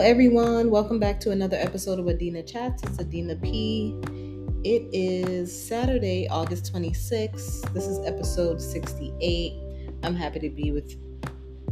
[0.00, 0.70] Hello, everyone.
[0.70, 2.82] Welcome back to another episode of Adina Chats.
[2.84, 3.94] It's Adina P.
[4.64, 7.70] It is Saturday, August 26th.
[7.74, 9.52] This is episode 68.
[10.02, 10.96] I'm happy to be with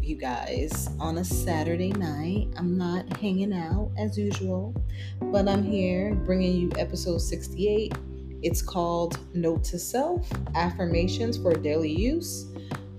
[0.03, 2.49] you guys on a Saturday night.
[2.59, 4.75] I'm not hanging out as usual,
[5.23, 7.95] but I'm here bringing you episode 68.
[8.43, 12.45] It's called Note to Self Affirmations for Daily Use.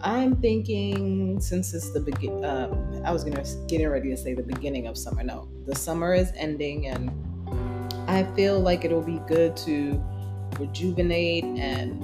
[0.01, 4.43] I'm thinking since it's the begin, um, I was gonna getting ready to say the
[4.43, 5.23] beginning of summer.
[5.23, 7.11] No, the summer is ending, and
[8.07, 10.01] I feel like it'll be good to
[10.57, 12.01] rejuvenate and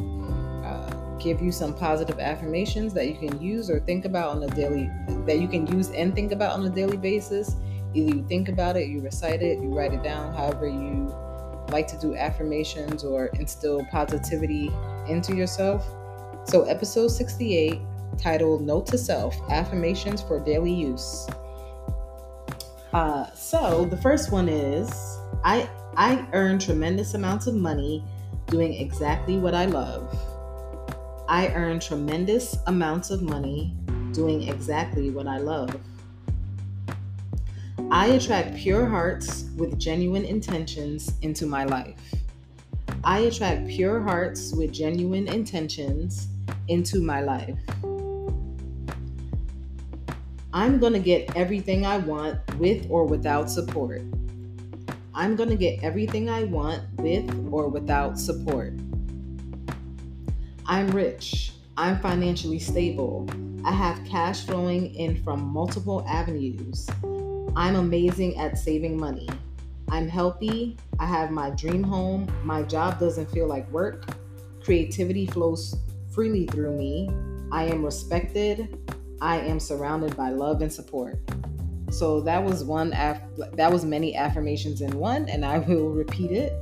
[0.65, 4.47] uh, give you some positive affirmations that you can use or think about on a
[4.47, 4.89] daily
[5.25, 7.55] that you can use and think about on a daily basis.
[7.93, 11.15] Either you think about it, you recite it, you write it down, however you
[11.69, 14.69] like to do affirmations or instill positivity
[15.07, 15.87] into yourself.
[16.47, 17.79] So, episode 68,
[18.19, 21.27] titled Note to Self Affirmations for Daily Use.
[22.93, 24.91] Uh, so, the first one is
[25.43, 28.03] I, I earn tremendous amounts of money
[28.45, 30.15] doing exactly what I love.
[31.27, 33.75] I earn tremendous amounts of money
[34.11, 35.75] doing exactly what I love.
[37.89, 42.13] I attract pure hearts with genuine intentions into my life.
[43.03, 46.27] I attract pure hearts with genuine intentions
[46.67, 47.57] into my life.
[50.53, 54.01] I'm going to get everything I want with or without support.
[55.13, 58.73] I'm going to get everything I want with or without support.
[60.65, 61.51] I'm rich.
[61.77, 63.27] I'm financially stable.
[63.65, 66.87] I have cash flowing in from multiple avenues.
[67.55, 69.27] I'm amazing at saving money.
[69.89, 70.77] I'm healthy.
[70.99, 72.27] I have my dream home.
[72.43, 74.05] My job doesn't feel like work.
[74.63, 75.75] Creativity flows
[76.15, 77.09] freely through me.
[77.51, 78.79] I am respected.
[79.21, 81.19] I am surrounded by love and support.
[81.91, 83.21] So that was one af-
[83.53, 86.53] that was many affirmations in one and I will repeat it.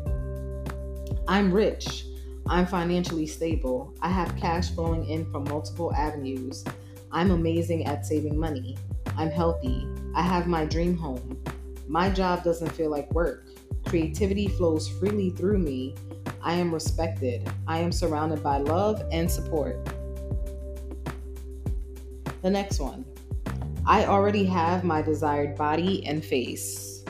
[1.27, 2.05] I'm rich.
[2.47, 3.93] I'm financially stable.
[4.01, 6.65] I have cash flowing in from multiple avenues.
[7.11, 8.75] I'm amazing at saving money.
[9.15, 9.87] I'm healthy.
[10.15, 11.41] I have my dream home.
[11.87, 13.45] My job doesn't feel like work.
[13.85, 15.95] Creativity flows freely through me.
[16.43, 17.49] I am respected.
[17.67, 19.77] I am surrounded by love and support.
[22.41, 23.05] The next one
[23.85, 27.03] I already have my desired body and face.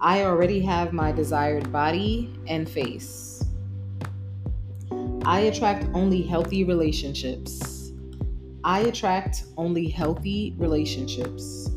[0.00, 3.44] I already have my desired body and face.
[5.24, 7.92] I attract only healthy relationships.
[8.64, 11.70] I attract only healthy relationships.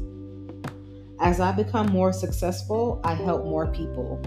[1.19, 4.21] As I become more successful, I help more people.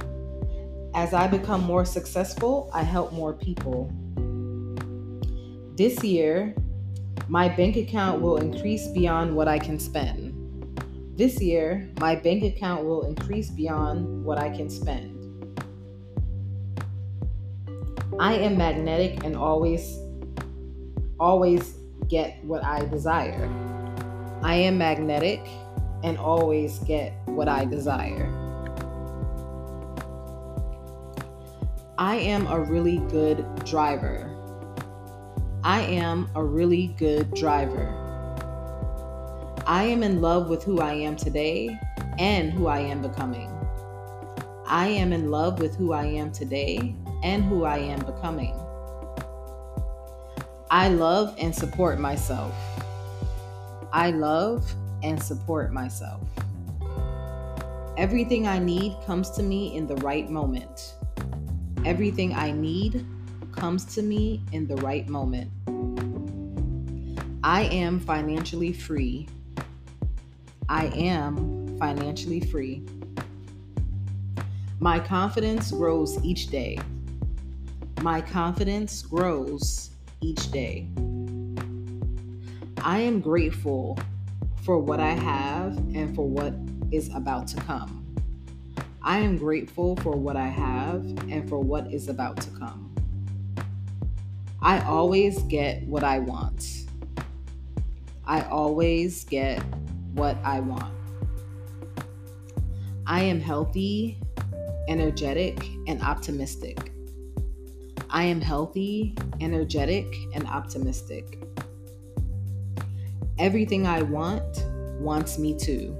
[0.95, 3.91] As I become more successful, I help more people.
[5.77, 6.55] This year,
[7.29, 10.31] my bank account will increase beyond what I can spend.
[11.17, 15.11] This year, my bank account will increase beyond what I can spend.
[18.21, 19.99] I am magnetic and always
[21.19, 21.75] always
[22.09, 23.49] get what I desire.
[24.43, 25.41] I am magnetic
[26.05, 28.44] and always get what I desire.
[31.97, 34.29] I am a really good driver.
[35.63, 37.89] I am a really good driver.
[39.65, 41.79] I am in love with who I am today
[42.19, 43.49] and who I am becoming.
[44.67, 48.59] I am in love with who I am today and who I am becoming.
[50.73, 52.57] I love and support myself.
[53.93, 54.69] I love
[55.05, 56.23] and support myself.
[57.97, 60.95] Everything I need comes to me in the right moment.
[61.85, 63.05] Everything I need
[63.53, 65.51] comes to me in the right moment.
[67.45, 69.29] I am financially free.
[70.69, 72.87] I am financially free.
[74.81, 76.79] My confidence grows each day.
[78.01, 79.91] My confidence grows
[80.23, 80.89] each day.
[82.83, 83.99] I am grateful
[84.63, 86.55] for what I have and for what
[86.91, 88.04] is about to come.
[89.07, 92.91] I am grateful for what I have and for what is about to come.
[94.63, 96.87] I always get what I want.
[98.25, 99.63] I always get
[100.15, 100.95] what I want.
[103.07, 104.19] I am healthy,
[104.89, 106.91] energetic, and optimistic.
[108.09, 111.39] I am healthy, energetic, and optimistic.
[113.39, 114.65] Everything I want
[114.99, 115.95] wants me to.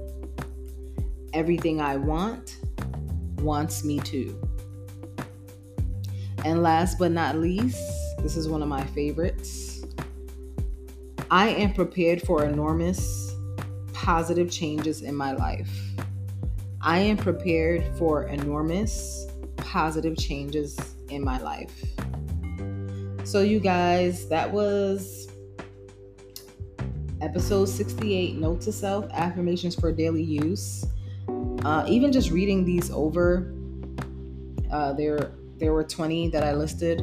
[1.33, 2.54] Everything I want
[3.41, 4.39] wants me to.
[6.43, 7.81] And last but not least,
[8.19, 9.83] this is one of my favorites.
[11.31, 13.35] I am prepared for enormous
[13.93, 15.69] positive changes in my life.
[16.81, 19.25] I am prepared for enormous
[19.57, 20.77] positive changes
[21.09, 21.83] in my life.
[23.23, 25.27] So, you guys, that was
[27.21, 30.85] episode 68 Note to Self Affirmations for Daily Use.
[31.65, 33.51] Uh, even just reading these over,
[34.71, 37.01] uh, there there were 20 that I listed.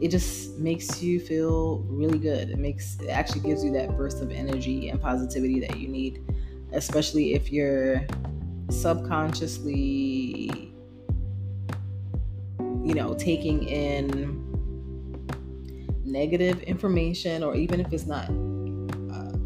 [0.00, 2.48] It just makes you feel really good.
[2.48, 6.24] It makes it actually gives you that burst of energy and positivity that you need,
[6.72, 8.06] especially if you're
[8.70, 10.72] subconsciously
[12.82, 14.42] you know taking in
[16.02, 18.30] negative information or even if it's not
[19.12, 19.36] uh,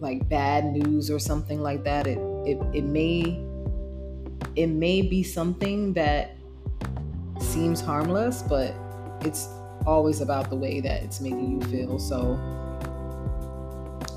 [0.00, 2.18] like bad news or something like that it,
[2.48, 3.44] it it may
[4.56, 6.36] it may be something that
[7.40, 8.74] seems harmless but
[9.20, 9.48] it's
[9.86, 12.36] always about the way that it's making you feel so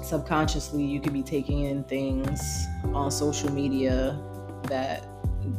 [0.03, 4.19] subconsciously you could be taking in things on social media
[4.63, 5.07] that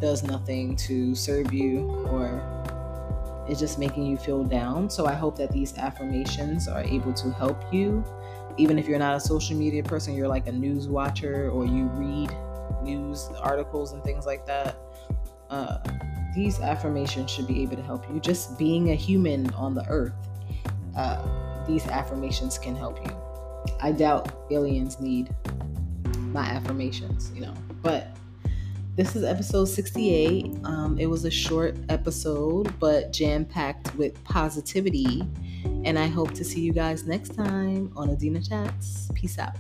[0.01, 2.41] does nothing to serve you or
[3.49, 4.89] is just making you feel down.
[4.89, 8.05] So I hope that these affirmations are able to help you.
[8.59, 11.85] Even if you're not a social media person, you're like a news watcher or you
[11.95, 12.31] read
[12.83, 14.77] news articles and things like that.
[15.51, 15.79] Uh,
[16.35, 18.21] these affirmations should be able to help you.
[18.21, 20.15] Just being a human on the earth,
[20.97, 23.15] uh, these affirmations can help you.
[23.81, 25.35] I doubt aliens need
[26.33, 27.55] my affirmations, you know.
[27.83, 28.17] But
[28.97, 30.57] this is episode 68.
[30.65, 35.27] Um, it was a short episode, but jam packed with positivity.
[35.85, 39.11] And I hope to see you guys next time on Adina Chats.
[39.15, 39.57] Peace out.